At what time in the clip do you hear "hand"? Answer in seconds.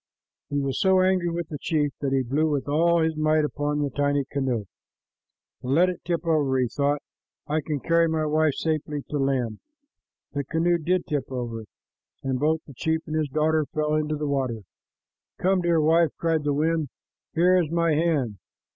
17.93-18.39